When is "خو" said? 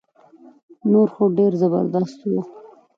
1.13-1.23